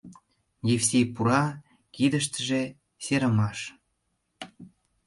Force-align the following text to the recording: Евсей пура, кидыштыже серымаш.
Евсей 0.75 1.05
пура, 1.13 1.43
кидыштыже 1.95 2.61
серымаш. 3.03 3.59